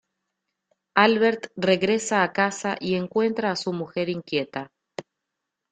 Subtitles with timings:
[0.95, 4.71] Albert regresa a casa y encuentra a su mujer inquieta.